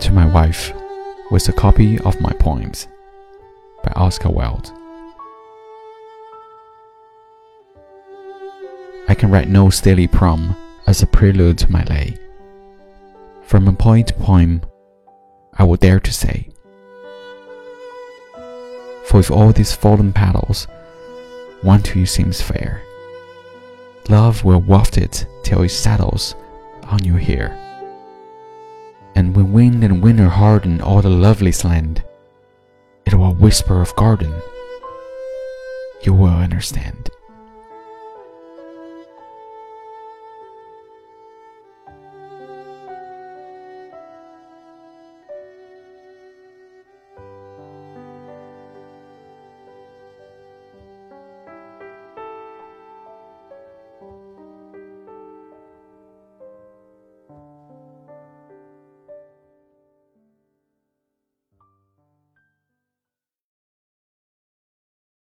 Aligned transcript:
to 0.00 0.12
my 0.12 0.26
wife 0.26 0.72
with 1.30 1.48
a 1.48 1.52
copy 1.52 1.98
of 2.00 2.20
my 2.20 2.32
poems 2.34 2.86
by 3.82 3.92
Oscar 3.96 4.30
Wilde. 4.30 4.70
I 9.08 9.14
can 9.14 9.30
write 9.30 9.48
no 9.48 9.70
stately 9.70 10.06
proem 10.06 10.56
as 10.86 11.02
a 11.02 11.06
prelude 11.06 11.58
to 11.58 11.72
my 11.72 11.82
lay. 11.84 12.16
From 13.42 13.66
a 13.66 13.72
poem 13.72 14.04
to 14.04 14.14
poem, 14.14 14.62
I 15.54 15.64
will 15.64 15.76
dare 15.76 16.00
to 16.00 16.12
say. 16.12 16.48
For 19.06 19.16
with 19.18 19.30
all 19.30 19.52
these 19.52 19.74
fallen 19.74 20.12
petals, 20.12 20.66
one 21.62 21.82
to 21.84 21.98
you 21.98 22.06
seems 22.06 22.40
fair. 22.40 22.82
Love 24.08 24.44
will 24.44 24.60
waft 24.60 24.96
it 24.96 25.26
till 25.42 25.62
it 25.62 25.70
settles 25.70 26.34
on 26.84 27.04
your 27.04 27.18
hair. 27.18 27.67
When 29.38 29.52
wind 29.52 29.84
and 29.84 30.02
winter 30.02 30.28
harden 30.28 30.80
all 30.80 31.00
the 31.00 31.08
loveliest 31.08 31.64
land, 31.64 32.02
it 33.06 33.14
will 33.14 33.34
whisper 33.34 33.80
of 33.80 33.94
garden. 33.94 34.34
You 36.02 36.12
will 36.12 36.34
understand. 36.34 37.08